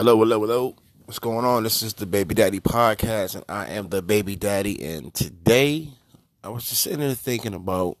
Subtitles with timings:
[0.00, 0.76] Hello, hello, hello.
[1.04, 1.62] What's going on?
[1.62, 4.82] This is the Baby Daddy Podcast, and I am the Baby Daddy.
[4.82, 5.90] And today,
[6.42, 7.98] I was just sitting there thinking about.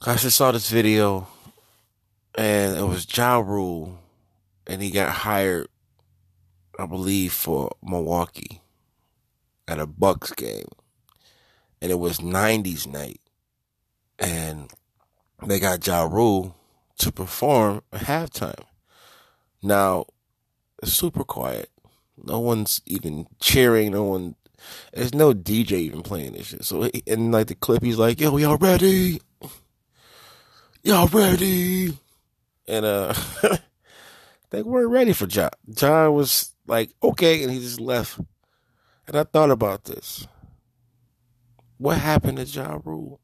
[0.00, 1.28] I just saw this video,
[2.34, 3.98] and it was Ja Rule,
[4.66, 5.68] and he got hired,
[6.78, 8.62] I believe, for Milwaukee
[9.68, 10.68] at a Bucks game,
[11.82, 13.20] and it was '90s night,
[14.18, 14.70] and
[15.46, 16.56] they got Ja Rule
[17.00, 18.64] to perform at halftime.
[19.66, 20.06] Now,
[20.84, 21.70] super quiet.
[22.16, 23.90] No one's even cheering.
[23.90, 24.36] No one.
[24.94, 26.64] There's no DJ even playing this shit.
[26.64, 29.20] So, in like the clip, he's like, "Yo, y'all ready?
[30.84, 31.98] Y'all ready?"
[32.68, 33.12] And uh,
[34.50, 35.50] they weren't ready for Ja.
[35.66, 38.20] Ja was like, "Okay," and he just left.
[39.08, 40.28] And I thought about this.
[41.78, 43.20] What happened to Ja Rule?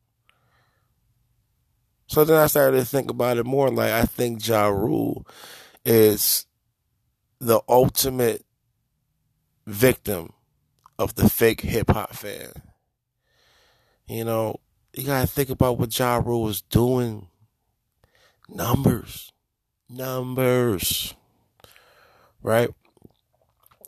[2.08, 3.70] So then I started to think about it more.
[3.70, 5.24] Like I think Ja Rule
[5.84, 6.46] is
[7.40, 8.44] the ultimate
[9.66, 10.32] victim
[10.98, 12.52] of the fake hip hop fan.
[14.06, 14.60] You know,
[14.94, 17.28] you gotta think about what Ja Rule was doing.
[18.48, 19.32] Numbers.
[19.88, 21.14] Numbers.
[22.42, 22.70] Right?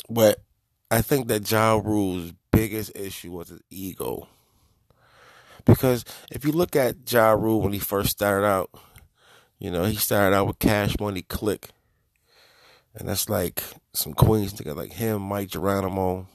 [0.08, 0.42] But
[0.90, 4.28] I think that Ja Rule's biggest issue was his ego.
[5.64, 8.70] Because if you look at Ja Rule when he first started out,
[9.58, 11.70] you know, he started out with Cash Money Click.
[12.94, 16.28] And that's like some Queens together, like him, Mike Geronimo.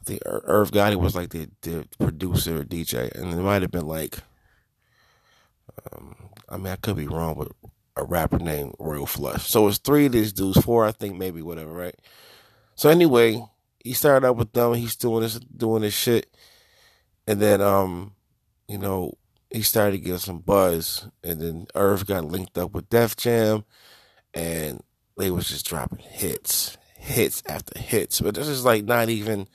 [0.00, 3.10] I think Irv Gotti was like the, the producer DJ.
[3.12, 4.18] And it might have been like,
[5.92, 6.16] um,
[6.48, 7.52] I mean, I could be wrong, but
[7.96, 9.48] a rapper named Royal Flush.
[9.48, 11.94] So it's three of these dudes, four, I think, maybe, whatever, right?
[12.74, 13.42] So anyway,
[13.78, 14.74] he started out with them.
[14.74, 16.34] He's doing this, doing this shit.
[17.26, 18.14] And then, um,
[18.68, 19.14] you know,
[19.50, 23.64] he started getting some buzz, and then Irv got linked up with Def Jam,
[24.32, 24.82] and
[25.20, 28.20] they was just dropping hits, hits after hits.
[28.20, 29.48] But this is like not even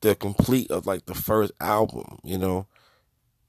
[0.00, 2.66] the complete of like the first album, you know.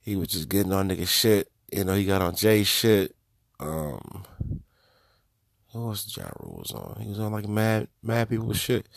[0.01, 1.51] He was just getting on nigga shit.
[1.71, 3.15] You know, he got on Jay shit.
[3.59, 4.25] Um
[5.71, 6.99] who was Ja Rule was on?
[7.01, 8.87] He was on like mad mad people shit.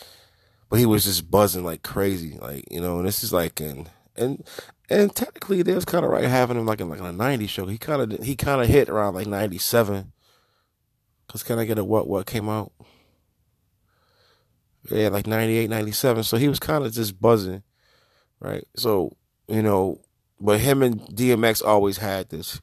[0.70, 2.38] But he was just buzzing like crazy.
[2.40, 4.42] Like, you know, and this is like in and
[4.88, 7.66] and technically they was kinda right having him like in like a nineties show.
[7.66, 10.12] He kinda he kinda hit around like ninety seven.
[11.32, 12.72] Cause can I get a what what came out?
[14.90, 16.24] Yeah, like 98, 97.
[16.24, 17.62] So he was kind of just buzzing,
[18.38, 18.64] right?
[18.76, 19.16] So,
[19.48, 20.02] you know,
[20.38, 22.60] but him and DMX always had this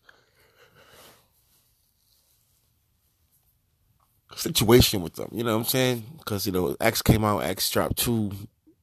[4.36, 5.30] situation with them.
[5.32, 6.04] You know what I'm saying?
[6.20, 8.32] Because, you know, X came out, X dropped two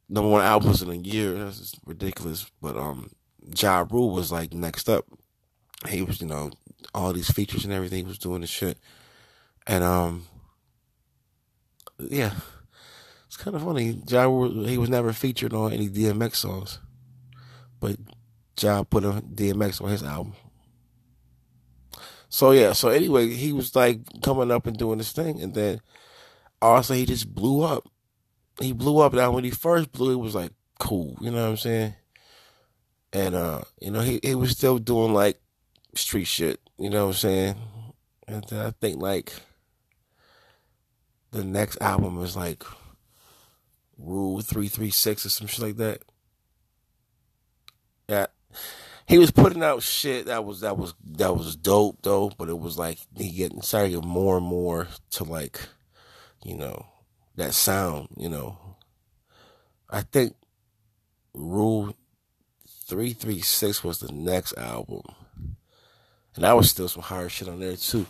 [0.08, 1.34] number one albums in a year.
[1.34, 2.50] That's ridiculous.
[2.60, 3.10] But um
[3.56, 5.04] Ja Rule was like next up.
[5.88, 6.50] He was, you know,
[6.92, 7.98] all these features and everything.
[7.98, 8.78] He was doing the shit.
[9.66, 10.26] And um
[11.98, 12.32] yeah.
[13.26, 14.00] It's kind of funny.
[14.08, 14.28] Ja
[14.66, 16.78] he was never featured on any DMX songs.
[17.80, 17.96] But
[18.60, 20.34] Ja put a DMX on his album.
[22.28, 25.80] So yeah, so anyway, he was like coming up and doing this thing and then
[26.60, 27.88] also he just blew up.
[28.60, 29.12] He blew up.
[29.12, 31.94] Now when he first blew, it was like cool, you know what I'm saying?
[33.12, 35.40] And uh, you know, he, he was still doing like
[35.94, 37.56] street shit, you know what I'm saying?
[38.28, 39.32] And then I think like
[41.36, 42.64] the next album is like
[43.98, 46.02] Rule three three six or some shit like that.
[48.08, 48.26] Yeah.
[49.06, 52.58] He was putting out shit that was that was that was dope though, but it
[52.58, 55.60] was like he getting started getting more and more to like,
[56.44, 56.86] you know,
[57.36, 58.58] that sound, you know.
[59.88, 60.34] I think
[61.32, 61.94] Rule
[62.86, 65.02] 336 was the next album.
[66.34, 68.06] And that was still some hard shit on there too.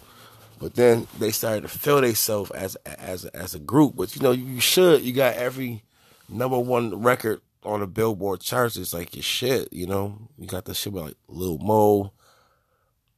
[0.58, 4.32] But then they started to feel themselves as as as a group, which you know
[4.32, 5.02] you should.
[5.02, 5.82] You got every
[6.28, 8.76] number one record on the Billboard charts.
[8.76, 10.28] It's like your shit, you know.
[10.38, 12.12] You got the shit with like Lil Mo.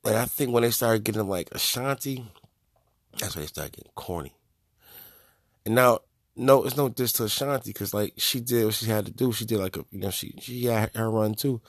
[0.04, 2.24] And I think when they started getting like Ashanti,
[3.18, 4.34] that's when they started getting corny.
[5.66, 6.00] And now,
[6.34, 9.32] no, it's no diss to Ashanti because like she did what she had to do.
[9.32, 11.60] She did like a, you know, she she had her run too.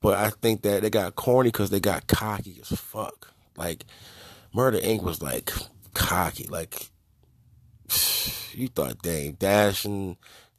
[0.00, 3.34] But I think that they got corny because they got cocky as fuck.
[3.56, 3.84] Like
[4.52, 5.02] Murder Inc.
[5.02, 5.52] was like
[5.94, 6.44] cocky.
[6.44, 6.90] Like
[8.52, 10.16] you thought Dame Dash and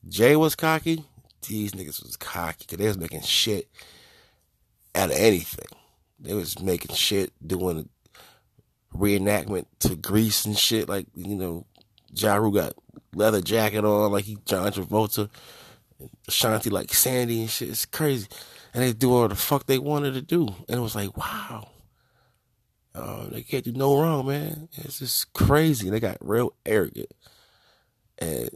[0.07, 1.05] Jay was cocky.
[1.47, 3.67] These niggas was cocky because they was making shit
[4.93, 5.77] out of anything.
[6.19, 7.89] They was making shit, doing
[8.93, 10.87] a reenactment to Grease and shit.
[10.87, 11.65] Like you know,
[12.13, 12.73] Ja Rule got
[13.15, 15.29] leather jacket on, like he John Travolta.
[16.27, 17.69] Ashanti like Sandy and shit.
[17.69, 18.27] It's crazy.
[18.73, 20.47] And they do all the fuck they wanted to do.
[20.67, 21.70] And it was like, wow.
[22.93, 24.67] Uh, they can't do no wrong, man.
[24.73, 25.89] It's just crazy.
[25.89, 27.11] They got real arrogant,
[28.19, 28.49] and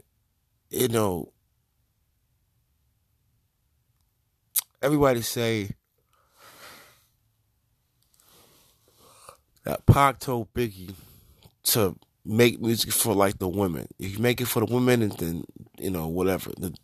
[0.70, 1.32] you know,
[4.82, 5.70] everybody say
[9.64, 10.94] that Pac told Biggie
[11.64, 13.88] to make music for like the women.
[13.98, 15.44] If you make it for the women, and then
[15.78, 16.74] you know whatever the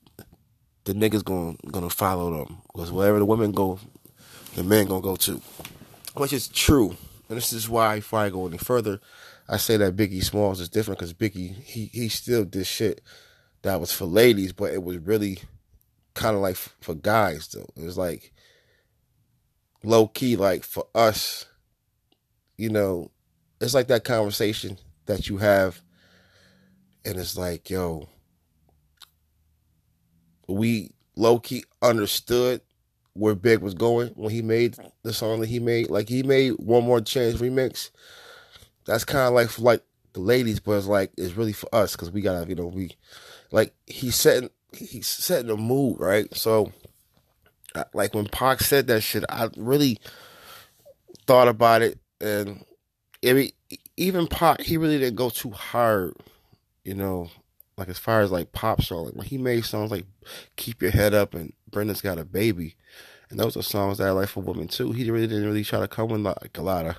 [0.84, 3.78] the niggas gonna gonna follow them because wherever the women go,
[4.54, 5.40] the men gonna go too,
[6.14, 6.96] which is true.
[7.32, 9.00] And this is why, before I go any further,
[9.48, 13.00] I say that Biggie Smalls is different because Biggie he he still did shit
[13.62, 15.38] that was for ladies, but it was really
[16.12, 17.70] kind of like for guys though.
[17.74, 18.34] It was like
[19.82, 21.46] low key, like for us,
[22.58, 23.10] you know,
[23.62, 24.76] it's like that conversation
[25.06, 25.80] that you have,
[27.02, 28.10] and it's like, yo,
[30.46, 32.60] we low key understood
[33.14, 35.90] where Big was going when he made the song that he made.
[35.90, 37.90] Like he made one more chance remix.
[38.86, 39.82] That's kind of like for like
[40.12, 42.96] the ladies, but it's like it's really for us because we gotta, you know, we
[43.50, 46.34] like he's setting he's setting a mood, right?
[46.34, 46.72] So,
[47.94, 49.98] like when Pac said that shit, I really
[51.26, 52.64] thought about it, and
[53.24, 53.50] I mean,
[53.96, 56.14] even Pac, he really didn't go too hard,
[56.84, 57.30] you know,
[57.76, 59.06] like as far as like pop song.
[59.06, 60.06] Like when he made songs like
[60.56, 62.76] "Keep Your Head Up" and "Brenda's Got a Baby,"
[63.30, 64.92] and those are songs that I like for women too.
[64.92, 66.96] He really didn't really try to come with like a lot of,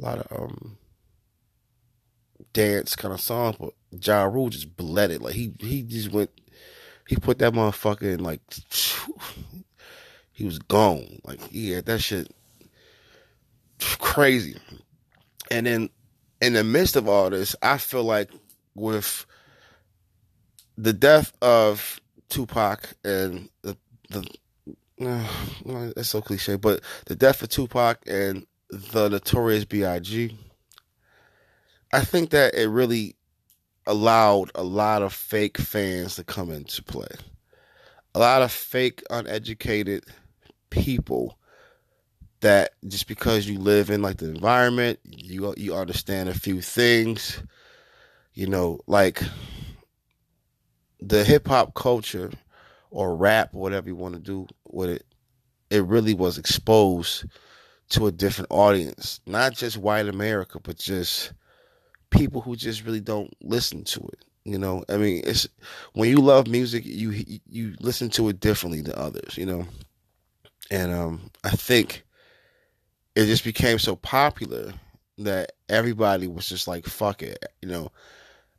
[0.00, 0.78] a lot of um
[2.52, 5.22] dance kind of songs, but Ja Rule just bled it.
[5.22, 6.30] Like he he just went,
[7.06, 8.40] he put that motherfucker in like,
[10.32, 11.20] he was gone.
[11.24, 12.34] Like yeah, that shit
[13.98, 14.56] crazy.
[15.50, 15.90] And then
[16.40, 18.30] in the midst of all this, I feel like
[18.74, 19.26] with
[20.76, 23.76] the death of Tupac and the
[24.10, 24.26] the
[25.00, 25.26] uh,
[25.96, 30.36] it's so cliche, but the death of Tupac and the Notorious B.I.G.
[31.92, 33.16] I think that it really
[33.86, 37.08] allowed a lot of fake fans to come into play.
[38.14, 40.04] A lot of fake, uneducated
[40.70, 41.38] people
[42.40, 47.42] that just because you live in like the environment, you you understand a few things,
[48.34, 49.22] you know, like
[51.08, 52.30] the hip hop culture
[52.90, 55.04] or rap, whatever you want to do with it,
[55.70, 57.24] it really was exposed
[57.90, 61.32] to a different audience, not just white America, but just
[62.10, 64.24] people who just really don't listen to it.
[64.44, 65.48] You know, I mean, it's
[65.94, 67.10] when you love music, you
[67.48, 69.38] you listen to it differently than others.
[69.38, 69.66] You know,
[70.70, 72.04] and um, I think
[73.16, 74.74] it just became so popular
[75.18, 77.90] that everybody was just like, "Fuck it," you know.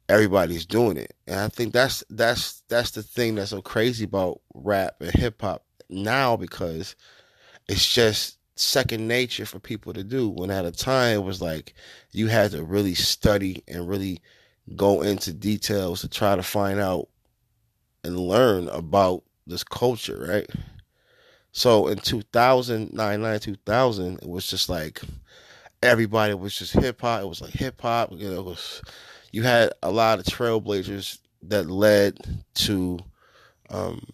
[0.08, 4.42] Everybody's doing it, and I think that's that's that's the thing that's so crazy about
[4.54, 6.96] rap and hip hop now because
[7.68, 10.30] it's just second nature for people to do.
[10.30, 11.74] When at a time it was like
[12.12, 14.22] you had to really study and really
[14.76, 17.08] go into details to try to find out
[18.04, 20.50] and learn about this culture, right?
[21.52, 25.02] So in 2009, 2000, it was just like
[25.82, 27.22] everybody was just hip hop.
[27.22, 28.12] It was like hip hop.
[28.12, 28.82] You know, it was
[29.36, 32.18] you had a lot of trailblazers that led
[32.54, 32.98] to
[33.70, 34.08] um,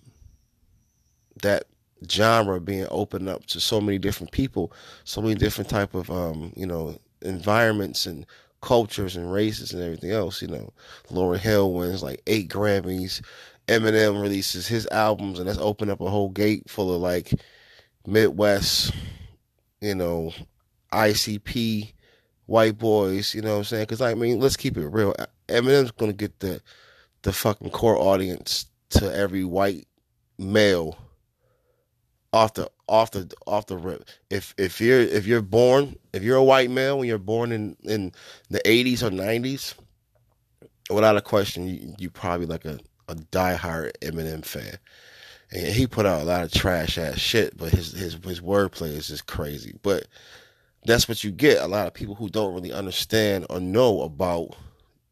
[1.44, 1.66] that
[2.10, 4.74] genre being opened up to so many different people,
[5.04, 8.26] so many different type of um, you know environments and
[8.62, 10.42] cultures and races and everything else.
[10.42, 10.74] You know,
[11.12, 13.22] Lauryn Hill wins like eight Grammys.
[13.68, 17.32] Eminem releases his albums, and that's opened up a whole gate full of like
[18.08, 18.92] Midwest,
[19.82, 20.34] you know,
[20.92, 21.94] ICP
[22.52, 23.34] white boys.
[23.34, 23.84] You know what I'm saying?
[23.84, 25.16] Because I mean, let's keep it real.
[25.48, 26.62] Eminem's gonna get the
[27.24, 29.88] the fucking core audience to every white
[30.38, 30.98] male
[32.34, 34.04] off the off the off the rip.
[34.30, 37.78] If if you're if you're born if you're a white male when you're born in
[37.84, 38.12] in
[38.50, 39.76] the 80s or 90s,
[40.90, 44.78] without a question, you you probably like a a diehard Eminem fan.
[45.54, 48.90] And he put out a lot of trash ass shit, but his his his wordplay
[48.90, 49.78] is just crazy.
[49.82, 50.08] But
[50.86, 51.60] that's what you get.
[51.62, 54.56] A lot of people who don't really understand or know about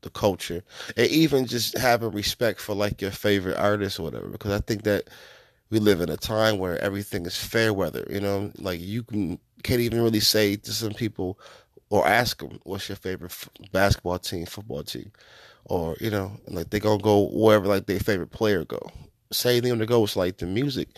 [0.01, 0.63] the culture,
[0.97, 4.27] and even just having respect for like your favorite artist or whatever.
[4.27, 5.09] Because I think that
[5.69, 8.05] we live in a time where everything is fair weather.
[8.09, 11.39] You know, like you can can't even really say to some people
[11.89, 15.11] or ask them what's your favorite f- basketball team, football team,
[15.65, 18.79] or you know, like they gonna go wherever like their favorite player go.
[19.31, 20.89] say them to go with like the music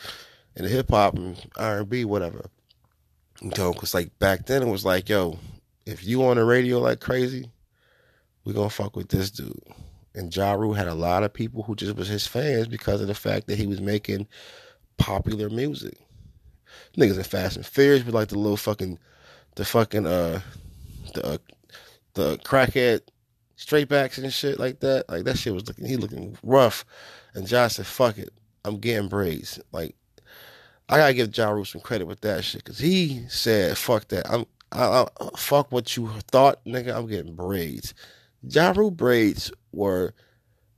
[0.56, 2.46] and the hip hop and R and B, whatever.
[3.42, 5.40] You know, cause like back then it was like, yo,
[5.86, 7.50] if you on the radio like crazy,
[8.46, 9.60] we gonna fuck with this dude.
[10.14, 13.08] And Ja Rule had a lot of people who just was his fans because of
[13.08, 14.28] the fact that he was making
[14.98, 15.98] popular music.
[16.98, 19.00] Niggas in Fast and Furious be like the little fucking,
[19.56, 20.42] the fucking uh,
[21.14, 21.38] the uh,
[22.14, 23.02] the crackhead
[23.56, 25.10] straight backs and shit like that.
[25.10, 26.86] Like that shit was looking he looking rough.
[27.34, 28.34] And Josh said, "Fuck it,
[28.66, 29.96] I'm getting braids." Like
[30.92, 34.30] I gotta give Ja Rule some credit with that shit because he said, "Fuck that,
[34.30, 36.94] I'm I, I, fuck what you thought, nigga.
[36.94, 37.94] I'm getting braids."
[38.44, 40.14] Ja Rule braids were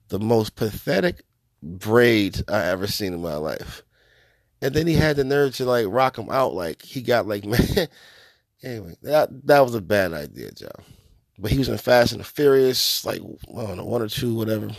[0.10, 1.24] the most pathetic
[1.64, 3.82] braids I ever seen in my life.
[4.62, 7.44] And then he had the nerve to like rock them out like he got like
[7.46, 7.88] man.
[8.62, 10.70] anyway, that that was a bad idea, Joe.
[11.40, 14.36] But he was in Fast and the Furious, like I don't know, one or two,
[14.36, 14.70] whatever.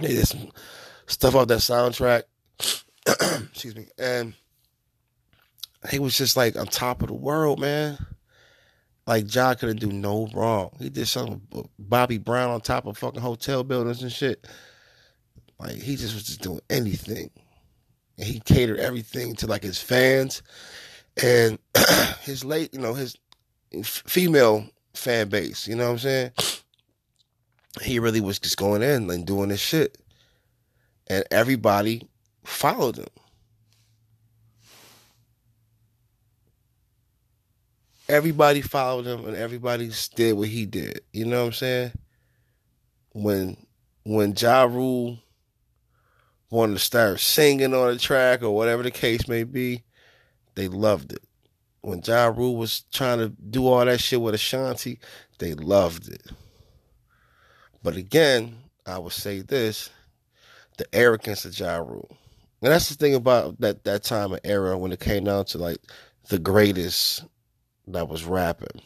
[0.00, 0.50] He did some
[1.06, 2.24] stuff off that soundtrack.
[3.52, 3.86] Excuse me.
[3.98, 4.34] And
[5.90, 7.98] he was just like on top of the world, man.
[9.06, 10.70] Like Ja couldn't do no wrong.
[10.78, 11.40] He did something
[11.78, 14.46] Bobby Brown on top of fucking hotel buildings and shit.
[15.58, 17.30] Like he just was just doing anything.
[18.18, 20.42] And he catered everything to like his fans
[21.22, 21.58] and
[22.22, 23.16] his late, you know, his
[23.82, 26.30] female fan base, you know what I'm saying?
[27.82, 29.98] He really was just going in and doing this shit.
[31.06, 32.06] And everybody
[32.44, 33.06] followed him.
[38.08, 41.00] Everybody followed him and everybody did what he did.
[41.12, 41.92] You know what I'm saying?
[43.12, 43.56] When
[44.04, 45.18] when Ja Rule
[46.50, 49.84] wanted to start singing on a track or whatever the case may be,
[50.54, 51.22] they loved it.
[51.82, 54.98] When Ja Rule was trying to do all that shit with Ashanti,
[55.38, 56.22] they loved it.
[57.82, 59.90] But again, I would say this
[60.78, 62.16] the arrogance of Ja Rule.
[62.62, 65.58] And that's the thing about that, that time and era when it came down to
[65.58, 65.78] like
[66.28, 67.24] the greatest
[67.92, 68.82] that was rapping.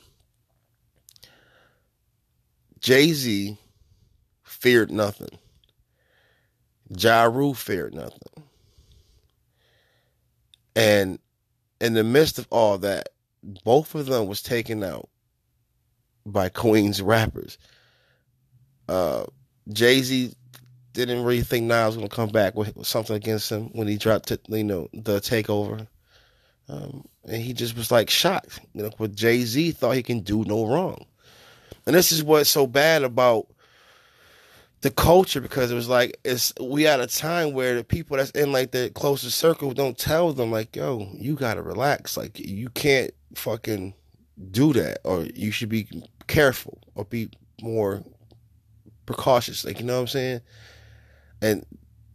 [2.81, 3.57] Jay Z
[4.43, 5.39] feared nothing.
[6.97, 8.45] Ja Rule feared nothing.
[10.75, 11.19] And
[11.81, 13.11] in the midst of all that,
[13.65, 15.09] both of them was taken out
[16.25, 17.59] by Queens rappers.
[18.89, 19.25] Uh,
[19.73, 20.35] Jay Z
[20.93, 24.31] didn't really think Nas was gonna come back with something against him when he dropped,
[24.49, 25.87] you know, the takeover.
[26.69, 28.61] Um, and he just was like shocked.
[28.75, 31.05] You know, with Jay Z thought he can do no wrong.
[31.87, 33.49] And this is what's so bad about
[34.83, 38.31] the culture because it was like it's we at a time where the people that's
[38.33, 42.17] in like the closest circle don't tell them like, yo, you gotta relax.
[42.17, 43.95] Like you can't fucking
[44.51, 45.87] do that or you should be
[46.27, 48.03] careful or be more
[49.07, 49.65] precautious.
[49.65, 50.41] Like you know what I'm saying?
[51.41, 51.67] And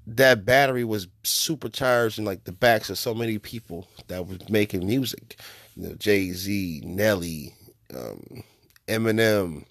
[0.07, 4.87] that battery was supercharged in like the backs of so many people that was making
[4.87, 5.37] music.
[5.75, 7.53] You know, Jay Z, Nelly,
[7.93, 8.43] um,
[8.87, 9.65] Eminem,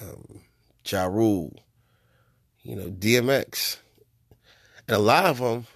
[0.00, 0.40] um,
[0.86, 1.58] Ja Rule,
[2.62, 3.78] you know, DMX.
[4.86, 5.66] And a lot of them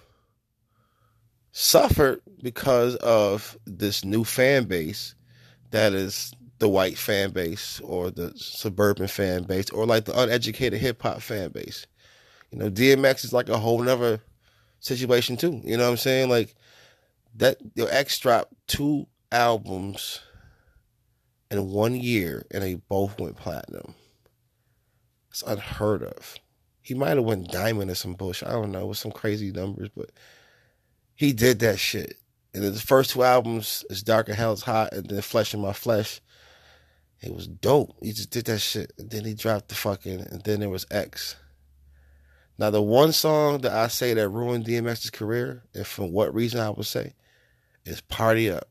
[1.51, 5.15] suffered because of this new fan base
[5.71, 10.79] that is the white fan base or the suburban fan base or like the uneducated
[10.79, 11.87] hip hop fan base.
[12.55, 14.21] You know, DMX is like a whole nother
[14.79, 15.59] situation too.
[15.65, 16.29] You know what I'm saying?
[16.29, 16.55] Like
[17.35, 20.21] that your X dropped two albums
[21.51, 23.93] in one year and they both went platinum.
[25.31, 26.37] It's unheard of.
[26.81, 28.47] He might have went diamond or some bullshit.
[28.47, 30.11] I don't know, with some crazy numbers, but
[31.13, 32.15] he did that shit.
[32.53, 35.73] And then the first two albums is Darker Hell's Hot and then Flesh in My
[35.73, 36.21] Flesh.
[37.19, 37.97] It was dope.
[38.01, 38.93] He just did that shit.
[38.97, 41.35] And then he dropped the fucking and then there was X.
[42.57, 46.61] Now, the one song that I say that ruined DMX's career, and for what reason
[46.61, 47.13] I would say,
[47.83, 48.69] is Party Up.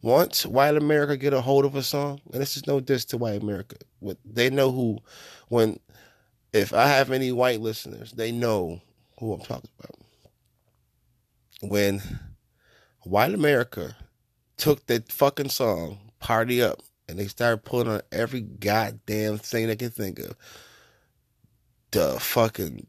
[0.00, 3.18] Once white America get a hold of a song, and this is no diss to
[3.18, 3.76] white America,
[4.24, 4.98] they know who,
[5.48, 5.78] when,
[6.52, 8.80] if I have any white listeners, they know
[9.18, 9.96] who I'm talking about.
[11.62, 12.02] When
[13.02, 13.96] white America
[14.56, 19.76] took that fucking song, Party Up, and they started pulling on every goddamn thing they
[19.76, 20.36] can think of
[21.94, 22.86] the fucking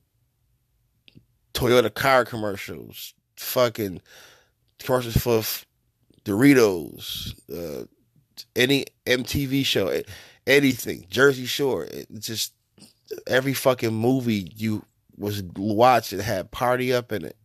[1.53, 4.01] Toyota car commercials, fucking
[4.79, 5.43] commercials for
[6.25, 7.85] Doritos, uh,
[8.55, 10.01] any MTV show,
[10.45, 12.53] anything, Jersey Shore, just
[13.27, 14.83] every fucking movie you
[15.17, 17.38] was watching had party up in it.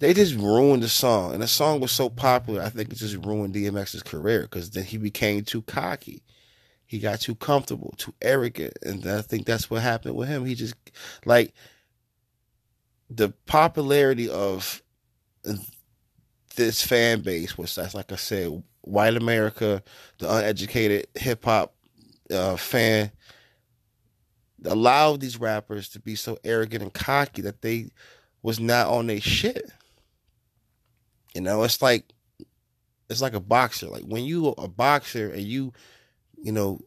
[0.00, 2.62] They just ruined the song, and the song was so popular.
[2.62, 6.22] I think it just ruined DMX's career because then he became too cocky
[6.92, 10.44] he got too comfortable, too arrogant, and I think that's what happened with him.
[10.44, 10.74] He just
[11.24, 11.54] like
[13.08, 14.82] the popularity of
[16.54, 19.82] this fan base was that's like I said, white America,
[20.18, 21.72] the uneducated hip hop
[22.30, 23.10] uh, fan,
[24.62, 27.88] allowed these rappers to be so arrogant and cocky that they
[28.42, 29.72] was not on their shit.
[31.34, 32.04] You know, it's like
[33.08, 33.86] it's like a boxer.
[33.86, 35.72] Like when you a boxer and you,
[36.42, 36.80] you know,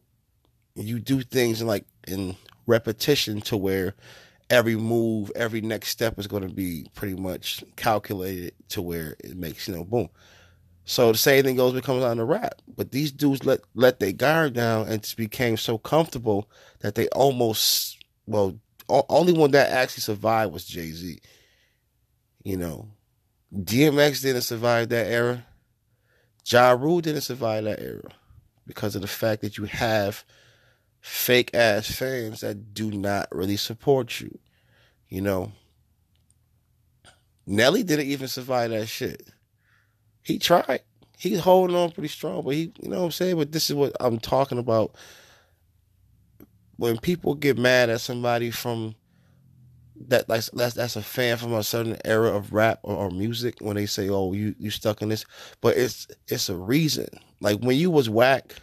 [0.75, 2.35] you do things in like in
[2.67, 3.95] repetition to where
[4.49, 9.37] every move, every next step is going to be pretty much calculated to where it
[9.37, 10.09] makes you know boom.
[10.83, 12.61] So the same thing goes when it comes on the rap.
[12.75, 16.49] But these dudes let let their guard down and became so comfortable
[16.81, 21.19] that they almost well only one that actually survived was Jay Z.
[22.43, 22.89] You know,
[23.53, 25.45] DMX didn't survive that era.
[26.45, 28.11] Ja Rule didn't survive that era
[28.65, 30.23] because of the fact that you have
[31.01, 34.39] fake ass fans that do not really support you.
[35.07, 35.51] You know,
[37.45, 39.27] Nelly didn't even survive that shit.
[40.23, 40.81] He tried.
[41.17, 43.37] He's holding on pretty strong, but he, you know what I'm saying?
[43.37, 44.95] But this is what I'm talking about.
[46.77, 48.95] When people get mad at somebody from
[50.07, 53.55] that like that's that's a fan from a certain era of rap or, or, music
[53.59, 55.25] when they say, "Oh, you you stuck in this,"
[55.61, 57.07] but it's it's a reason.
[57.39, 58.55] Like when you was whack,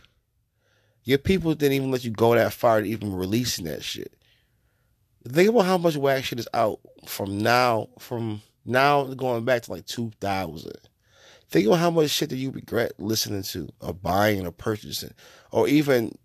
[1.04, 4.14] your people didn't even let you go that far to even releasing that shit.
[5.26, 9.70] Think about how much whack shit is out from now, from now going back to
[9.72, 10.72] like 2000.
[11.48, 15.14] Think about how much shit that you regret listening to, or buying, or purchasing,
[15.50, 16.16] or even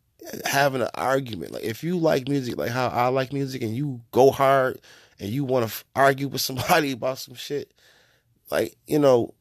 [0.45, 1.51] having an argument.
[1.51, 4.79] Like if you like music, like how I like music, and you go hard,
[5.19, 7.73] and you want to f- argue with somebody about some shit,
[8.51, 9.33] like you know,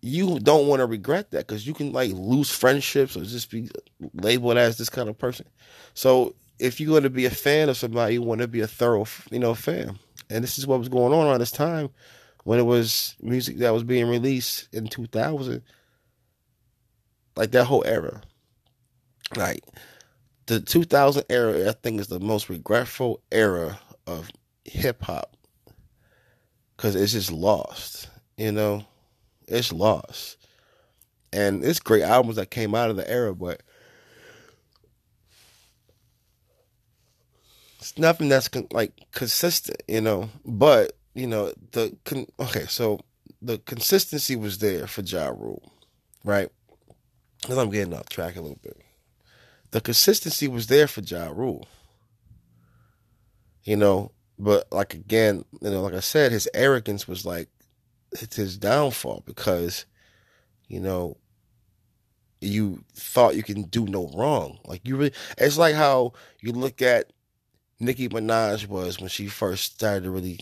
[0.00, 3.70] you don't want to regret that because you can like lose friendships or just be
[4.14, 5.46] labeled as this kind of person.
[5.94, 8.66] So if you're going to be a fan of somebody, you want to be a
[8.66, 9.98] thorough, you know, fan.
[10.30, 11.90] And this is what was going on around this time
[12.44, 15.62] when it was music that was being released in 2000.
[17.36, 18.20] Like that whole era.
[19.36, 19.64] Like
[20.46, 24.30] the 2000 era, I think is the most regretful era of
[24.64, 25.36] hip hop
[26.76, 28.84] because it's just lost, you know?
[29.48, 30.36] it's lost.
[31.32, 33.62] And it's great albums that came out of the era, but
[37.78, 40.30] it's nothing that's con- like consistent, you know.
[40.44, 43.00] But you know the con- okay, so
[43.42, 45.72] the consistency was there for Ja Rule,
[46.24, 46.50] right?
[47.42, 48.80] Because I'm getting off track a little bit.
[49.74, 51.66] The consistency was there for Ja Rule,
[53.64, 54.12] you know.
[54.38, 57.48] But like again, you know, like I said, his arrogance was like
[58.12, 59.84] it's his downfall because,
[60.68, 61.16] you know,
[62.40, 64.60] you thought you can do no wrong.
[64.64, 67.12] Like you really, it's like how you look at
[67.80, 70.38] Nicki Minaj was when she first started to really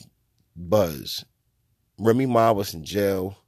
[0.55, 1.25] buzz.
[1.97, 3.39] Remy Ma was in jail.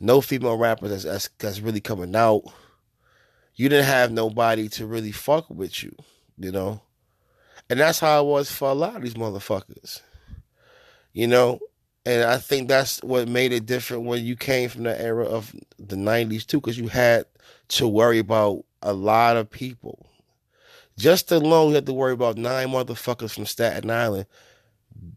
[0.00, 2.44] No female rappers that's, that's, that's really coming out.
[3.56, 5.94] You didn't have nobody to really fuck with you,
[6.38, 6.82] you know?
[7.68, 10.02] And that's how it was for a lot of these motherfuckers.
[11.12, 11.58] You know,
[12.04, 15.54] and I think that's what made it different when you came from the era of
[15.78, 17.24] the 90s too, because you had
[17.68, 20.06] to worry about a lot of people.
[20.98, 24.26] Just alone, you had to worry about nine motherfuckers from Staten Island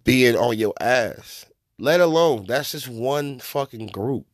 [0.03, 1.45] being on your ass.
[1.77, 4.25] Let alone, that's just one fucking group.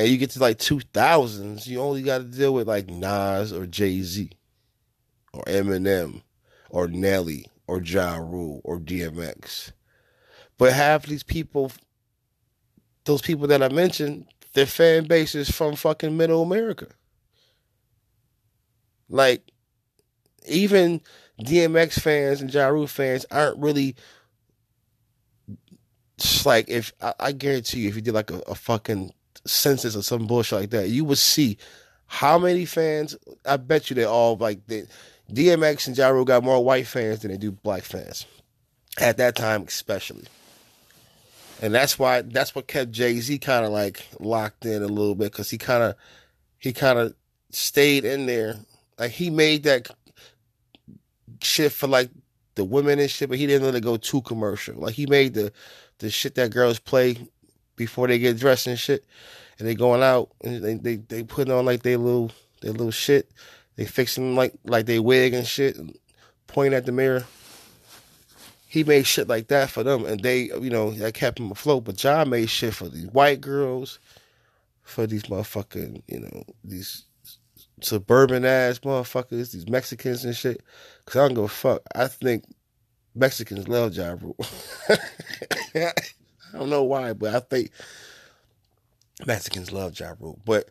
[0.00, 3.66] And you get to like 2000s, you only got to deal with like Nas or
[3.66, 4.30] Jay Z
[5.32, 6.22] or Eminem
[6.70, 9.72] or Nelly or Ja Rule or DMX
[10.60, 11.72] but half these people,
[13.06, 16.88] those people that I mentioned, their fan base is from fucking middle America.
[19.08, 19.50] Like,
[20.46, 21.00] even
[21.40, 23.96] DMX fans and Ja Rule fans aren't really
[26.44, 30.02] like if I, I, guarantee you if you did like a, a fucking census or
[30.02, 31.58] some bullshit like that, you would see
[32.06, 33.16] how many fans.
[33.44, 34.86] I bet you they all like the
[35.32, 38.26] DMX and Ja Rule got more white fans than they do black fans
[38.98, 40.26] at that time, especially
[41.62, 45.14] and that's why that's what kept Jay Z kind of like locked in a little
[45.14, 45.94] bit because he kind of
[46.58, 47.14] he kind of
[47.50, 48.56] stayed in there.
[48.98, 49.90] Like he made that
[51.42, 52.10] shit for like
[52.54, 54.76] the women and shit, but he didn't let it go too commercial.
[54.76, 55.52] Like he made the
[55.98, 57.18] the shit that girls play
[57.84, 59.04] before they get dressed and shit,
[59.58, 62.30] and they going out and they they they putting on like their little
[62.62, 63.30] their little shit.
[63.76, 65.96] They fixing like like they wig and shit, and
[66.46, 67.24] pointing at the mirror
[68.70, 71.82] he made shit like that for them, and they, you know, that kept him afloat.
[71.82, 73.98] But Ja made shit for these white girls,
[74.84, 77.04] for these motherfucking, you know, these
[77.80, 80.62] suburban ass motherfuckers, these Mexicans and shit.
[81.04, 81.82] Cause I don't give a fuck.
[81.96, 82.44] I think
[83.16, 84.36] Mexicans love Ja Rule.
[86.52, 87.70] I don't know why, but I think
[89.26, 90.40] Mexicans love Ja Rule.
[90.44, 90.70] But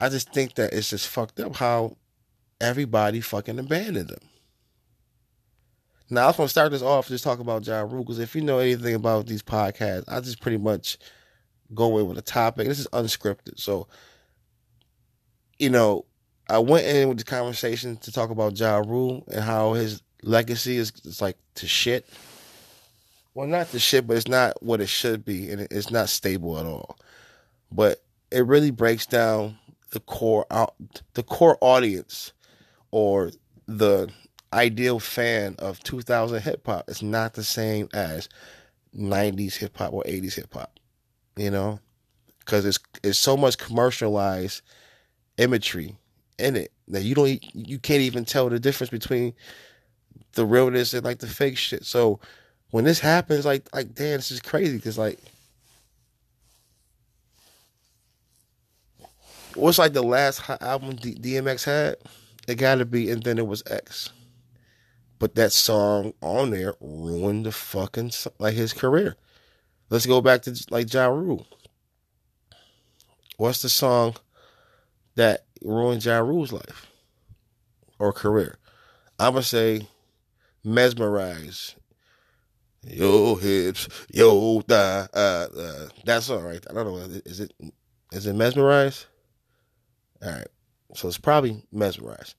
[0.00, 1.96] I just think that it's just fucked up how
[2.60, 4.28] everybody fucking abandoned him.
[6.08, 8.42] Now I was gonna start this off just talking about Ja Rule because if you
[8.42, 10.98] know anything about these podcasts, I just pretty much
[11.74, 12.68] go in with a topic.
[12.68, 13.88] This is unscripted, so
[15.58, 16.04] you know,
[16.48, 20.76] I went in with the conversation to talk about Ja Rule and how his legacy
[20.76, 22.06] is like to shit.
[23.36, 26.58] Well, not the shit, but it's not what it should be, and it's not stable
[26.58, 26.96] at all.
[27.70, 29.58] But it really breaks down
[29.90, 30.74] the core out
[31.12, 32.32] the core audience
[32.92, 33.30] or
[33.66, 34.08] the
[34.54, 38.30] ideal fan of 2000 hip hop is not the same as
[38.96, 40.80] 90s hip hop or 80s hip hop.
[41.36, 41.78] You know,
[42.38, 44.62] because it's it's so much commercialized
[45.36, 45.98] imagery
[46.38, 49.34] in it that you don't you can't even tell the difference between
[50.32, 51.84] the realness and like the fake shit.
[51.84, 52.18] So
[52.70, 55.18] when this happens, like like damn, this is crazy because like
[59.54, 61.96] what's like the last album D- DMX had?
[62.46, 64.10] It got to be, and then it was X.
[65.18, 69.16] But that song on there ruined the fucking like his career.
[69.88, 71.46] Let's go back to like Ja Rule.
[73.36, 74.16] What's the song
[75.14, 76.86] that ruined Ja Rule's life
[77.98, 78.58] or career?
[79.18, 79.88] I'm gonna say
[80.62, 81.74] mesmerize.
[82.88, 85.08] Yo hips, yo thigh.
[85.12, 86.64] Uh, uh, that song right.
[86.70, 87.20] I don't know.
[87.24, 87.52] Is it
[88.12, 89.06] is it mesmerize?
[90.22, 90.46] All right.
[90.94, 92.36] So it's probably mesmerized.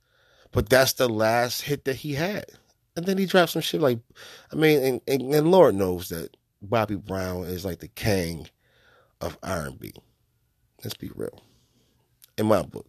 [0.51, 2.45] But that's the last hit that he had.
[2.95, 3.99] And then he dropped some shit like,
[4.51, 8.47] I mean, and, and, and Lord knows that Bobby Brown is like the king
[9.21, 9.93] of R&B.
[10.83, 11.43] Let's be real.
[12.37, 12.87] In my book.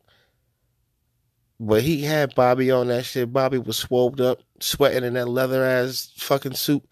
[1.60, 3.32] But he had Bobby on that shit.
[3.32, 6.84] Bobby was swolled up, sweating in that leather ass fucking suit.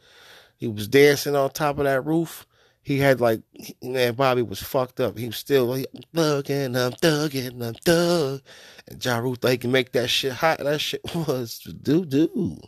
[0.57, 2.47] He was dancing on top of that roof
[2.87, 3.43] he had like
[3.83, 5.19] man, Bobby was fucked up.
[5.19, 8.43] He was still like thugging, I'm thugging, I'm thug.
[8.87, 10.61] And Ja Rule they can make that shit hot.
[10.61, 12.61] That shit was doo doo.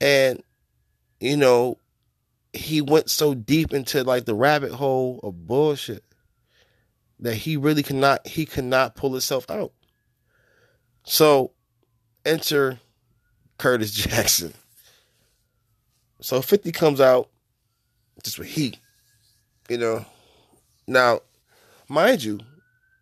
[0.00, 0.44] And
[1.18, 1.78] you know,
[2.52, 6.04] he went so deep into like the rabbit hole of bullshit
[7.18, 9.72] that he really cannot he cannot pull himself out.
[11.02, 11.50] So
[12.24, 12.78] enter
[13.58, 14.54] Curtis Jackson.
[16.22, 17.28] So 50 comes out
[18.22, 18.78] just with heat.
[19.68, 20.06] You know.
[20.86, 21.20] Now,
[21.88, 22.40] mind you,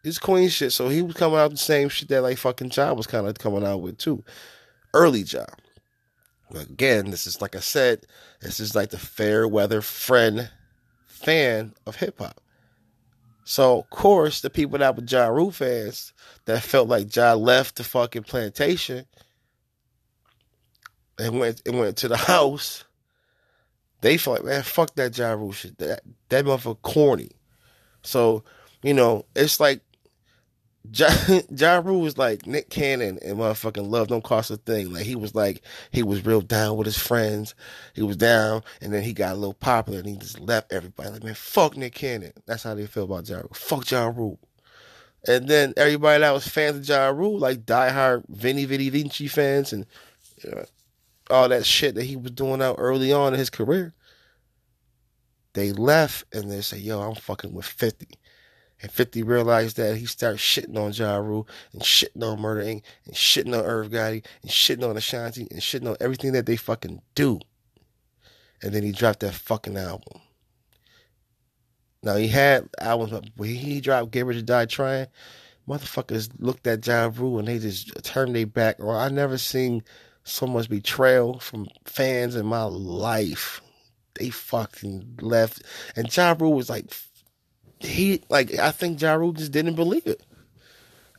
[0.03, 2.93] it's Queen shit, so he was coming out the same shit that like fucking Ja
[2.93, 4.25] was kind of coming out with too.
[4.95, 5.45] Early Ja.
[6.55, 8.07] Again, this is like I said,
[8.41, 10.51] this is like the fair weather friend
[11.07, 12.41] fan of hip hop.
[13.45, 16.13] So of course, the people that were Ja Rule fans
[16.47, 19.05] that felt like Ja left the fucking plantation
[21.19, 22.85] and went and went to the house
[24.01, 25.79] they feel like, man, fuck that Ja Rule shit.
[25.79, 27.31] That that motherfucker corny.
[28.03, 28.45] So,
[28.83, 29.83] you know, it's like
[30.93, 31.11] Ja,
[31.51, 34.93] ja Rule was like Nick Cannon and motherfucking Love Don't Cost a Thing.
[34.93, 37.55] Like he was like he was real down with his friends.
[37.95, 41.11] He was down and then he got a little popular and he just left everybody.
[41.11, 42.33] Like, man, fuck Nick Cannon.
[42.47, 43.53] That's how they feel about Ja Rule.
[43.53, 44.39] Fuck Ja Rule.
[45.29, 49.75] And then everybody that was fans of Ja Rule, like diehard Venni Vetti Vecci fans
[49.75, 49.85] and
[50.43, 50.65] you know,
[51.31, 53.95] all that shit that he was doing out early on in his career.
[55.55, 58.07] They left and they say, yo, I'm fucking with 50.
[58.83, 62.83] And 50 realized that he started shitting on Ja Rule and shitting on Murder Inc.
[63.05, 66.57] and shitting on Irv Gotti and shitting on Ashanti and shitting on everything that they
[66.57, 67.41] fucking do.
[68.63, 70.21] And then he dropped that fucking album.
[72.03, 75.09] Now he had albums, but when he dropped Get Rich or Die Trying,
[75.69, 78.77] motherfuckers looked at Ja Rule and they just turned their back.
[78.79, 79.83] Or I never seen
[80.25, 83.61] so much betrayal from fans in my life.
[84.15, 85.63] They fucking left.
[85.97, 86.93] And Ja Rule was like,
[87.79, 90.23] he, like, I think Ja Rule just didn't believe it.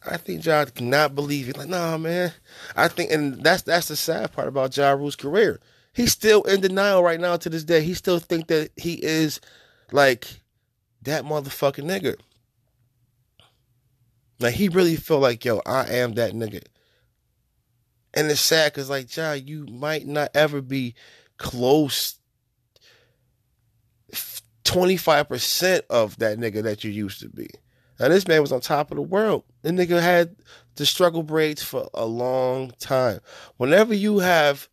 [0.06, 1.58] I think Ja cannot believe it.
[1.58, 2.34] Like, nah, man.
[2.76, 5.60] I think, and that's that's the sad part about Ja Rule's career.
[5.94, 7.82] He's still in denial right now to this day.
[7.82, 9.42] He still think that he is
[9.92, 10.28] like
[11.04, 12.16] that motherfucking nigga.
[14.40, 16.64] Like he really feel like, yo, I am that nigga.
[18.14, 20.96] And it's sad because, like, Ja, you might not ever be
[21.38, 22.20] close
[24.64, 27.50] 25% of that nigga that you used to be.
[28.00, 29.44] Now, this man was on top of the world.
[29.62, 30.36] The nigga had
[30.76, 33.20] the struggle braids for a long time.
[33.58, 34.68] Whenever you have,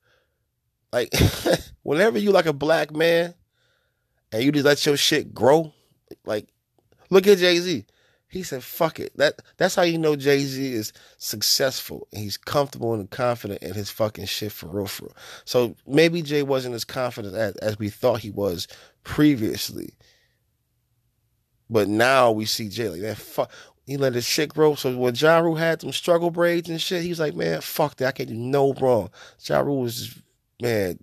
[0.92, 1.12] like,
[1.82, 3.34] whenever you like a black man
[4.32, 5.72] and you just let your shit grow,
[6.24, 6.48] like,
[7.10, 7.84] look at Jay Z.
[8.30, 12.06] He said, "Fuck it." That that's how you know Jay Z is successful.
[12.12, 15.16] He's comfortable and confident in his fucking shit for real, for real.
[15.46, 18.68] So maybe Jay wasn't as confident as, as we thought he was
[19.02, 19.94] previously,
[21.70, 23.16] but now we see Jay like that.
[23.16, 23.50] Fuck,
[23.86, 24.74] he let his shit grow.
[24.74, 27.96] So when Ja Rule had some struggle braids and shit, he was like, "Man, fuck
[27.96, 28.08] that.
[28.08, 29.10] I can't do no wrong."
[29.42, 30.18] Ja Rule was
[30.60, 30.98] man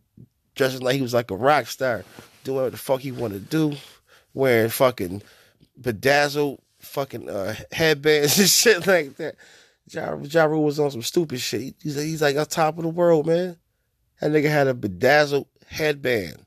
[0.54, 2.04] dressing like he was like a rock star,
[2.44, 3.78] doing what the fuck he wanted to do,
[4.36, 5.24] wearing fucking
[5.82, 9.36] bedazzled fucking uh, headbands and shit like that.
[9.92, 11.76] Ja, ja was on some stupid shit.
[11.82, 13.58] He's, he's like on top of the world, man.
[14.22, 16.38] That nigga had a bedazzled headband.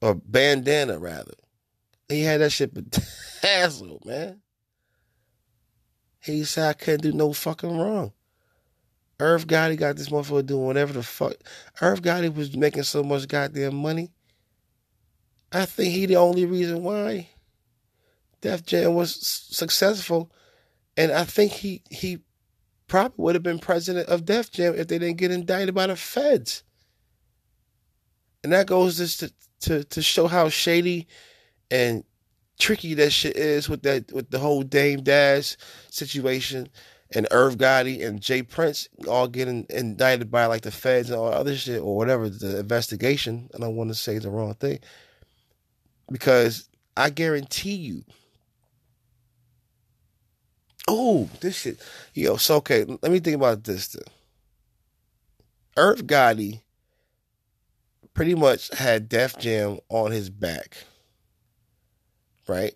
[0.00, 1.34] Or bandana, rather.
[2.08, 2.74] He had that shit
[3.42, 4.40] bedazzled, man.
[6.20, 8.12] He said I couldn't do no fucking wrong.
[9.18, 11.34] Irv Gotti got this motherfucker doing whatever the fuck.
[11.80, 14.10] Irv Gotti was making so much goddamn money.
[15.52, 17.28] I think he the only reason why
[18.40, 20.30] Def Jam was successful,
[20.96, 22.18] and I think he he
[22.88, 25.96] probably would have been president of Def Jam if they didn't get indicted by the
[25.96, 26.62] feds.
[28.44, 31.06] And that goes just to to, to show how shady
[31.70, 32.04] and
[32.58, 35.56] tricky that shit is with that with the whole Dame Dash
[35.90, 36.68] situation
[37.14, 41.32] and Irv Gotti and Jay Prince all getting indicted by like the feds and all
[41.32, 43.48] other shit or whatever the investigation.
[43.54, 44.80] I don't want to say the wrong thing
[46.10, 48.04] because I guarantee you.
[50.88, 51.80] Oh, this shit,
[52.14, 52.36] yo.
[52.36, 53.88] So okay, let me think about this.
[53.88, 54.04] Then.
[55.76, 56.60] Irv Gotti
[58.14, 60.76] pretty much had Def Jam on his back,
[62.48, 62.74] right?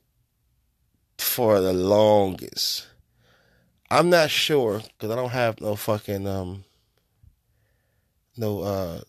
[1.19, 2.87] For the longest.
[3.91, 6.65] I'm not sure because I don't have no fucking um
[8.37, 9.01] no uh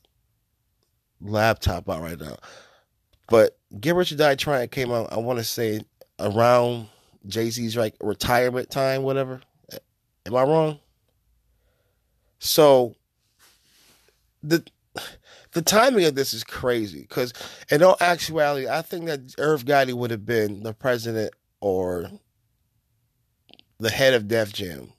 [1.20, 2.38] laptop out right now.
[3.30, 5.82] But Get Rich or Die Trying came out, I want to say
[6.20, 6.88] around
[7.28, 9.42] Jay Z's like retirement time, whatever.
[10.26, 10.80] Am I wrong?
[12.40, 12.96] So
[14.44, 14.64] the
[15.54, 17.34] the timing of this is crazy because
[17.70, 22.10] in all actuality, I think that Irv Gotti would have been the president or
[23.80, 24.94] the head of Def Jam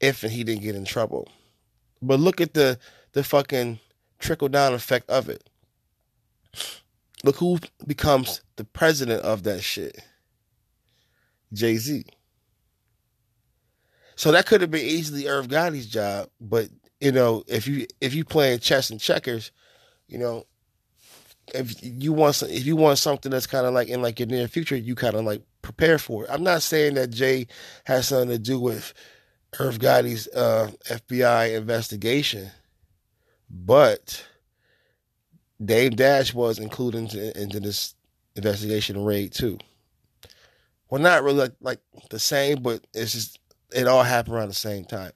[0.00, 1.28] if he didn't get in trouble.
[2.02, 2.78] But look at the
[3.12, 3.80] the fucking
[4.18, 5.48] trickle down effect of it.
[7.24, 10.04] Look who becomes the president of that shit.
[11.52, 12.04] Jay Z.
[14.16, 16.68] So that could have been easily Irv Gotti's job, but
[17.00, 19.52] you know, if you if you playing chess and checkers,
[20.08, 20.44] you know,
[21.54, 24.28] if you want some, if you want something that's kind of like in like your
[24.28, 26.30] near future, you kind of like prepare for it.
[26.30, 27.46] I'm not saying that Jay
[27.84, 28.92] has something to do with
[29.58, 32.50] Irv Gotti's uh, FBI investigation,
[33.48, 34.26] but
[35.64, 37.94] Dame Dash was included into, into this
[38.36, 39.58] investigation raid too.
[40.90, 43.38] Well, not really like, like the same, but it's just
[43.72, 45.12] it all happened around the same time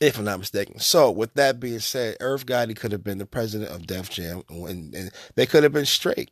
[0.00, 0.78] if I'm not mistaken.
[0.78, 4.42] So, with that being said, Irv Gotti could have been the president of Def Jam,
[4.48, 6.30] and, and they could have been straight.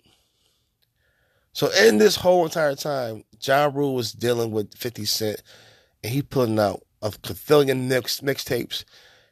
[1.52, 5.42] So, in this whole entire time, Ja Rule was dealing with 50 Cent,
[6.02, 8.84] and he putting out a Cathillion mix mixtapes.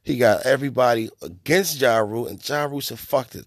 [0.03, 3.47] He got everybody against Ja Rule, and Ja Rule said, "Fuck it."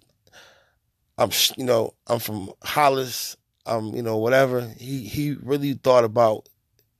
[1.17, 3.35] I'm, you know, I'm from Hollis.
[3.65, 4.73] I'm, you know, whatever.
[4.79, 6.47] He he really thought about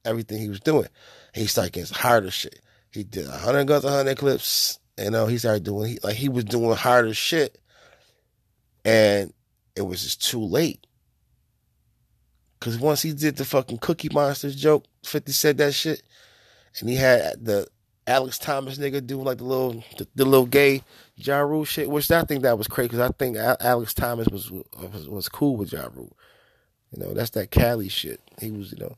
[0.06, 0.88] everything he was doing.
[1.34, 2.60] He started getting harder shit.
[2.92, 4.80] He did 100 guns, 100 clips.
[4.98, 7.60] You know, he started doing, he, like, he was doing harder shit.
[8.86, 9.34] And
[9.76, 10.86] it was just too late.
[12.60, 16.04] Because once he did the fucking Cookie Monsters joke, 50 said that shit.
[16.80, 17.68] And he had the
[18.06, 20.84] Alex Thomas nigga doing like the little, the, the little gay
[21.16, 24.52] Ja Rule shit, which I think that was crazy because I think Alex Thomas was,
[24.52, 26.16] was was cool with Ja Rule.
[26.94, 28.22] You know, that's that Cali shit.
[28.40, 28.98] He was, you know,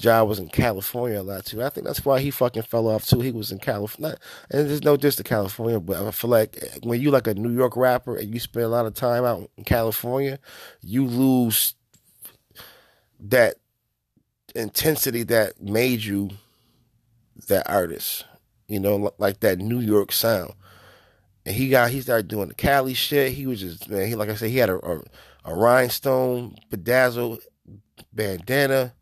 [0.00, 1.62] Ja was in California a lot too.
[1.62, 3.20] I think that's why he fucking fell off too.
[3.20, 4.18] He was in California,
[4.50, 7.50] and there's no diss to California, but I feel like when you like a New
[7.50, 10.38] York rapper and you spend a lot of time out in California,
[10.80, 11.74] you lose
[13.20, 13.56] that
[14.54, 16.30] intensity that made you
[17.48, 18.24] that artist.
[18.68, 20.54] You know, like that New York sound.
[21.44, 23.32] And he got he started doing the Cali shit.
[23.32, 24.06] He was just man.
[24.06, 25.02] He like I said, he had a a,
[25.44, 27.40] a rhinestone bedazzled
[28.12, 28.94] bandana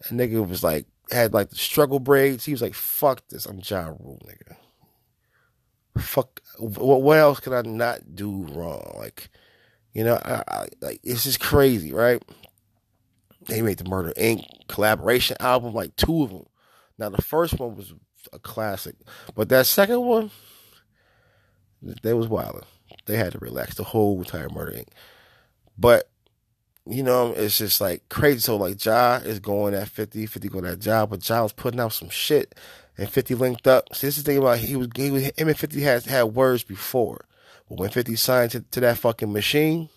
[0.00, 2.44] that nigga was like, had like the struggle braids.
[2.44, 3.46] He was like, fuck this.
[3.46, 4.56] I'm Ja Rule, nigga.
[6.00, 6.40] Fuck.
[6.58, 8.94] What, what else could I not do wrong?
[8.98, 9.28] Like,
[9.92, 12.22] you know, I, I, like, it's just crazy, right?
[13.46, 14.44] They made the Murder Inc.
[14.68, 16.46] collaboration album, like two of them.
[16.98, 17.92] Now, the first one was
[18.32, 18.96] a classic,
[19.34, 20.30] but that second one,
[22.02, 22.64] they was wild.
[23.06, 24.88] They had to relax the whole entire Murder Inc.
[25.78, 26.08] But
[26.86, 28.40] you know, it's just like crazy.
[28.40, 31.80] So like Ja is going at 50, 50 going at Ja, but Ja was putting
[31.80, 32.54] out some shit
[32.98, 33.94] and 50 linked up.
[33.94, 36.24] See, this is the thing about he was, he was him and 50 had had
[36.24, 37.24] words before.
[37.68, 39.88] But when 50 signed to, to that fucking machine,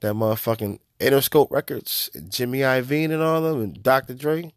[0.00, 4.14] that motherfucking Interscope Records, and Jimmy Iovine and all of them, and Dr.
[4.14, 4.52] Dre,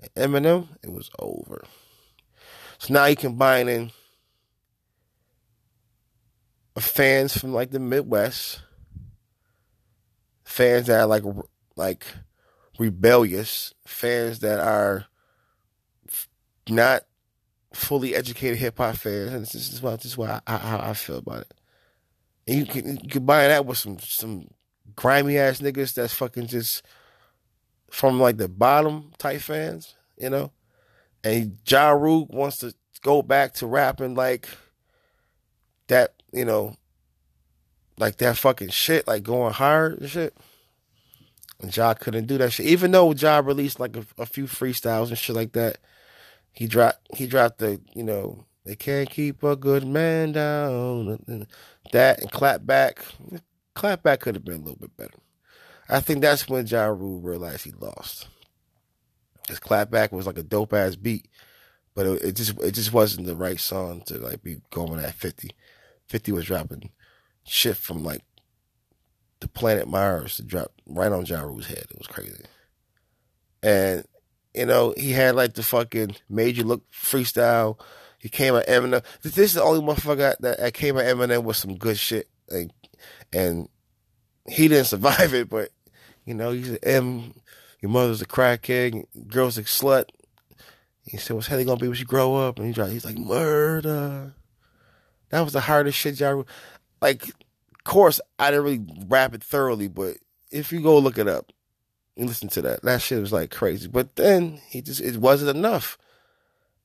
[0.00, 1.64] and Eminem, it was over.
[2.78, 3.92] So now he combining
[6.78, 8.60] fans from like the Midwest
[10.56, 11.22] fans that are like
[11.76, 12.06] like
[12.78, 15.06] rebellious, fans that are
[16.68, 17.02] not
[17.74, 20.94] fully educated hip hop fans, and this is why this is why I, how I
[20.94, 21.54] feel about it.
[22.48, 24.48] And you can you buy that with some some
[24.94, 26.82] grimy ass niggas that's fucking just
[27.90, 30.52] from like the bottom type fans, you know.
[31.22, 34.48] And Ja Rule wants to go back to rapping like
[35.88, 36.76] that, you know,
[37.98, 40.36] like that fucking shit, like going hard and shit.
[41.60, 42.66] And Ja couldn't do that shit.
[42.66, 45.78] Even though Ja released like a, a few freestyles and shit like that,
[46.52, 51.46] he dropped he dropped the, you know, they can't keep a good man down.
[51.92, 53.04] That and clap back.
[53.74, 55.18] Clap back could have been a little bit better.
[55.88, 58.28] I think that's when Ja Rule realized he lost.
[59.48, 61.28] His clapback was like a dope ass beat,
[61.94, 65.14] but it, it, just it just wasn't the right song to like be going at
[65.14, 65.50] fifty.
[66.08, 66.90] Fifty was dropping
[67.46, 68.22] shit from like
[69.40, 71.86] the planet Mars to drop right on Ja Rule's head.
[71.90, 72.44] It was crazy.
[73.62, 74.04] And,
[74.54, 77.78] you know, he had like the fucking major Look freestyle.
[78.18, 79.04] He came at Eminem.
[79.22, 82.28] This is the only motherfucker that, that came at Eminem with some good shit.
[82.50, 82.70] Like,
[83.32, 83.68] and
[84.48, 85.70] he didn't survive it, but,
[86.24, 87.34] you know, he said, M,
[87.80, 90.06] your mother's a crackhead, girl's a slut.
[91.04, 92.58] He said, what's Hailie gonna be when she grow up?
[92.58, 94.34] And he's like, murder.
[95.30, 96.46] That was the hardest shit y'all,
[97.00, 100.16] like, of course, I didn't really rap it thoroughly, but
[100.50, 101.52] if you go look it up
[102.16, 103.88] and listen to that, that shit was like crazy.
[103.88, 105.98] But then he just it wasn't enough.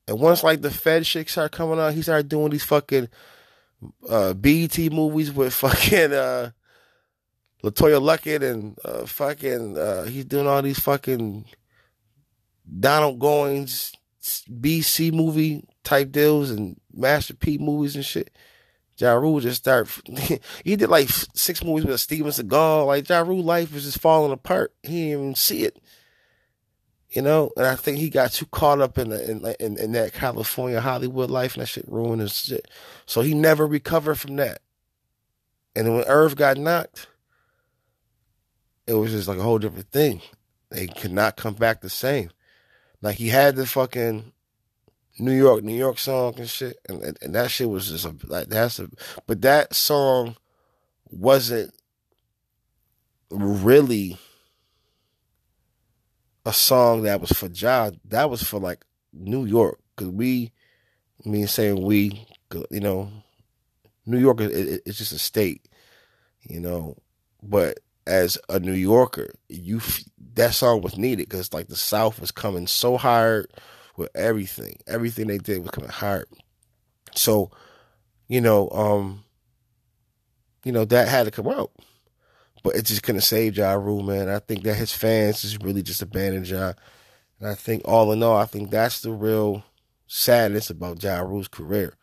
[0.08, 3.08] And once like the Fed shit started coming out, he started doing these fucking
[4.08, 6.50] uh, BET movies with fucking uh,
[7.62, 11.44] LeToya Luckett and uh, fucking uh, he's doing all these fucking
[12.78, 18.30] Donald Goines BC movie type deals and Master P movies and shit.
[18.98, 19.88] Ja Rule just start.
[20.64, 22.86] he did like six movies with Steven Seagal.
[22.86, 24.72] Like Ja Rule life was just falling apart.
[24.82, 25.78] He didn't even see it.
[27.10, 29.92] You know, and I think he got too caught up in the, in, in, in
[29.92, 32.68] that California Hollywood life, and that shit ruined his shit.
[33.04, 34.62] So he never recovered from that.
[35.76, 37.08] And when Irv got knocked,
[38.86, 40.22] it was just like a whole different thing.
[40.70, 42.30] They could not come back the same.
[43.02, 44.32] Like he had the fucking
[45.18, 48.14] New York, New York song and shit, and and, and that shit was just a,
[48.26, 48.88] like that's a,
[49.26, 50.36] but that song
[51.10, 51.72] wasn't
[53.30, 54.18] really
[56.44, 57.90] a song that was for Ja.
[58.06, 60.52] That was for like New York, cause we,
[61.24, 62.26] mean, saying we,
[62.70, 63.10] you know,
[64.06, 65.68] New York is it's just a state,
[66.42, 66.96] you know,
[67.42, 69.80] but as a New Yorker, you
[70.34, 73.46] that song was needed because like the South was coming so hard
[73.96, 74.78] with everything.
[74.86, 76.26] Everything they did was coming hard.
[77.14, 77.50] So,
[78.28, 79.24] you know, um,
[80.64, 81.72] you know, that had to come out.
[82.62, 84.28] But it just couldn't save Ja Rule, man.
[84.28, 86.74] I think that his fans just really just abandoned Ja.
[87.40, 89.64] And I think all in all, I think that's the real
[90.06, 91.96] sadness about Ja Rule's career.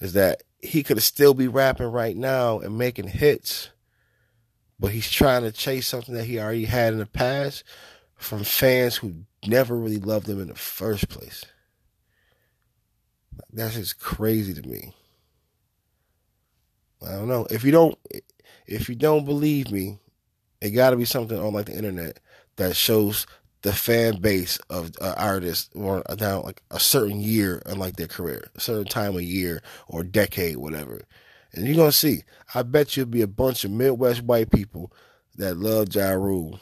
[0.00, 3.70] Is that he could still be rapping right now and making hits,
[4.78, 7.64] but he's trying to chase something that he already had in the past
[8.20, 9.14] from fans who
[9.46, 11.44] never really loved him in the first place.
[13.52, 14.92] That's just crazy to me.
[17.04, 17.46] I don't know.
[17.50, 17.98] If you don't
[18.66, 19.98] if you don't believe me,
[20.60, 22.20] it got to be something on like the internet
[22.56, 23.26] that shows
[23.62, 28.50] the fan base of uh, artists or like a certain year in like their career,
[28.54, 31.00] a certain time of year or decade, whatever.
[31.54, 32.24] And you're gonna see.
[32.54, 34.92] I bet you'll be a bunch of Midwest white people
[35.36, 36.60] that love Ja Rule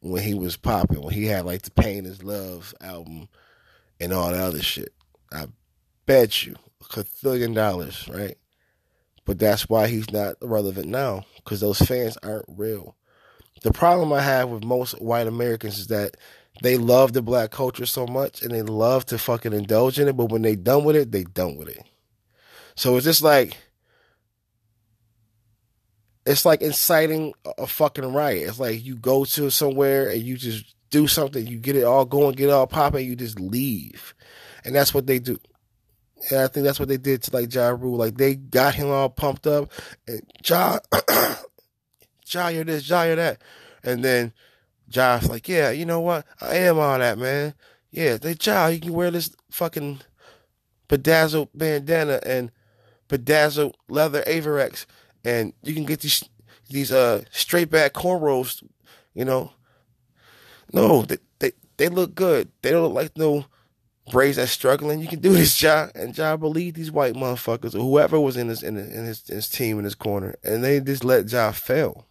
[0.00, 3.28] when he was popping, when he had like the Pain is Love album
[4.00, 4.92] and all that other shit.
[5.32, 5.46] I
[6.06, 8.36] bet you a quadrillion dollars, right?
[9.24, 12.96] But that's why he's not relevant now, because those fans aren't real.
[13.62, 16.16] The problem I have with most white Americans is that
[16.62, 20.16] they love the black culture so much and they love to fucking indulge in it,
[20.16, 21.82] but when they done with it, they done with it.
[22.74, 23.56] So it's just like
[26.28, 28.48] it's like inciting a fucking riot.
[28.48, 32.04] It's like you go to somewhere and you just do something, you get it all
[32.04, 34.14] going, get it all popping, you just leave.
[34.62, 35.38] And that's what they do.
[36.30, 37.96] And I think that's what they did to like Ja Rule.
[37.96, 39.72] Like they got him all pumped up
[40.06, 40.78] and Ja
[42.26, 43.40] Ja you're this, Ja you're that.
[43.82, 44.34] And then
[44.90, 46.26] Ja's like, Yeah, you know what?
[46.42, 47.54] I am all that, man.
[47.90, 50.00] Yeah, they Ja, you can wear this fucking
[50.88, 52.50] bedazzled bandana and
[53.08, 54.84] bedazzled leather Avirex
[55.24, 56.24] and you can get these
[56.68, 58.62] these uh straight back cornrows,
[59.14, 59.52] you know.
[60.72, 62.50] No, they they, they look good.
[62.62, 63.46] They don't look like no
[64.10, 65.00] braids that's struggling.
[65.00, 68.48] You can do this job, and job believe these white motherfuckers or whoever was in
[68.48, 71.30] his in, his, in his, in his team in his corner, and they just let
[71.30, 72.06] Ja fail.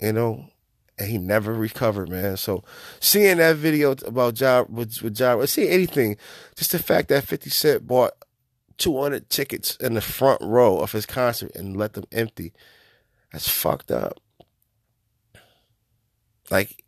[0.00, 0.50] You know,
[0.98, 2.36] and he never recovered, man.
[2.36, 2.64] So
[3.00, 6.16] seeing that video about Ja with, with Ja, seeing anything,
[6.54, 8.12] just the fact that 50 Cent bought
[8.78, 12.52] 200 tickets in the front row of his concert and let them empty,
[13.32, 14.20] that's fucked up.
[16.50, 16.84] Like,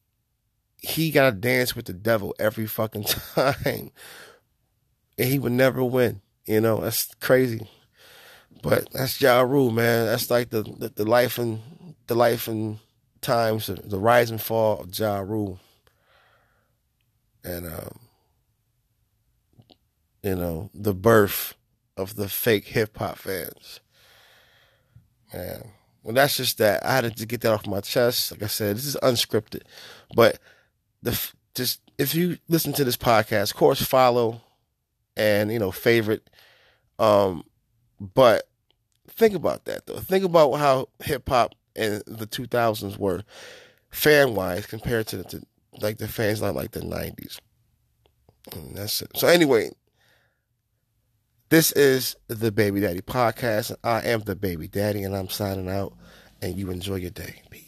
[0.80, 3.91] he got to dance with the devil every fucking time.
[5.18, 6.20] And he would never win.
[6.47, 7.68] You know, that's crazy.
[8.62, 10.07] But that's Ja Rule, man.
[10.07, 11.61] That's like the, the, the life and
[12.07, 12.78] the life and
[13.20, 15.61] times, the rise and fall of Ja Rule.
[17.45, 17.99] And um,
[20.22, 21.55] you know, the birth
[21.99, 23.80] of the fake hip hop fans.
[25.32, 25.72] Man.
[26.03, 26.84] Well, that's just that.
[26.86, 28.30] I had to get that off my chest.
[28.30, 29.62] Like I said, this is unscripted,
[30.14, 30.38] but
[31.03, 31.18] the
[31.55, 34.40] just if you listen to this podcast, of course, follow
[35.16, 36.30] and you know favorite.
[36.99, 37.44] Um,
[38.01, 38.49] but
[39.09, 39.99] think about that though.
[39.99, 43.22] Think about how hip hop in the 2000s were
[43.90, 45.42] fan wise compared to, to
[45.80, 47.38] like the fans not like the 90s.
[48.53, 49.11] And that's it.
[49.16, 49.70] So anyway,
[51.51, 53.74] this is the Baby Daddy Podcast.
[53.82, 55.94] I am the Baby Daddy, and I'm signing out.
[56.40, 57.42] And you enjoy your day.
[57.51, 57.68] Peace.